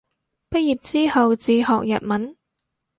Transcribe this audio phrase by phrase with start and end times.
[0.49, 2.35] 畢業之後自學日文